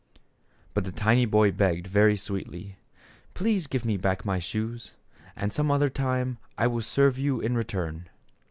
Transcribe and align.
But 0.73 0.83
the 0.83 0.91
tiny 0.91 1.25
boy 1.27 1.51
begged 1.51 1.85
very 1.85 2.17
sweetly:" 2.17 2.77
Please 3.35 3.67
give 3.67 3.85
me 3.85 3.97
back 3.97 4.25
my 4.25 4.39
shoes, 4.39 4.95
and 5.35 5.53
some 5.53 5.69
other 5.69 5.91
time 5.91 6.39
I 6.57 6.65
will 6.65 6.81
serve 6.81 7.19
you 7.19 7.39
in 7.39 7.55
return." 7.55 8.09